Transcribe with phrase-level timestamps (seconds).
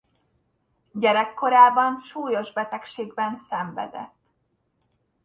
[0.91, 4.29] Gyerekkorában súlyos betegségben szenvedett.